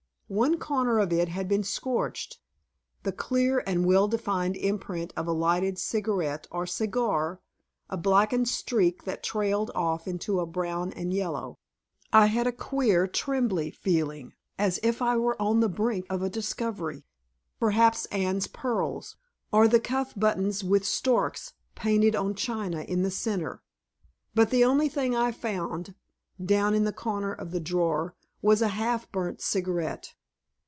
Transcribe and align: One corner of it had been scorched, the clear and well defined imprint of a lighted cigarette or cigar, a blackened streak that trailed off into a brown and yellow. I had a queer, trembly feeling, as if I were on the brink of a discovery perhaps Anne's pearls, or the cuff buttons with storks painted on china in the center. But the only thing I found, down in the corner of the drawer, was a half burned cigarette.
One 0.33 0.59
corner 0.59 0.97
of 0.99 1.11
it 1.11 1.27
had 1.27 1.49
been 1.49 1.65
scorched, 1.65 2.39
the 3.03 3.11
clear 3.11 3.61
and 3.67 3.85
well 3.85 4.07
defined 4.07 4.55
imprint 4.55 5.11
of 5.17 5.27
a 5.27 5.33
lighted 5.33 5.77
cigarette 5.77 6.47
or 6.49 6.65
cigar, 6.65 7.41
a 7.89 7.97
blackened 7.97 8.47
streak 8.47 9.03
that 9.03 9.23
trailed 9.23 9.71
off 9.75 10.07
into 10.07 10.39
a 10.39 10.45
brown 10.45 10.93
and 10.93 11.11
yellow. 11.13 11.57
I 12.13 12.27
had 12.27 12.47
a 12.47 12.53
queer, 12.53 13.07
trembly 13.07 13.71
feeling, 13.71 14.31
as 14.57 14.79
if 14.83 15.01
I 15.01 15.17
were 15.17 15.35
on 15.41 15.59
the 15.59 15.67
brink 15.67 16.05
of 16.09 16.21
a 16.21 16.29
discovery 16.29 17.03
perhaps 17.59 18.05
Anne's 18.05 18.47
pearls, 18.47 19.17
or 19.51 19.67
the 19.67 19.81
cuff 19.81 20.13
buttons 20.15 20.63
with 20.63 20.85
storks 20.85 21.51
painted 21.75 22.15
on 22.15 22.35
china 22.35 22.83
in 22.83 23.01
the 23.03 23.11
center. 23.11 23.63
But 24.33 24.49
the 24.49 24.63
only 24.63 24.87
thing 24.87 25.13
I 25.13 25.33
found, 25.33 25.93
down 26.41 26.73
in 26.73 26.85
the 26.85 26.93
corner 26.93 27.33
of 27.33 27.51
the 27.51 27.59
drawer, 27.59 28.15
was 28.41 28.61
a 28.61 28.69
half 28.69 29.11
burned 29.11 29.41
cigarette. 29.41 30.13